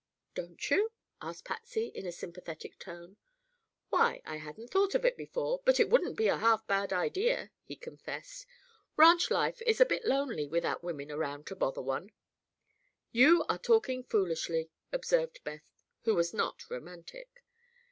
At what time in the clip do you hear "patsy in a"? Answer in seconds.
1.45-2.11